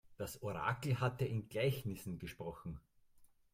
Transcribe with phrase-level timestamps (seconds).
[0.17, 2.79] Das Orakel hatte in Gleichnissen gesprochen.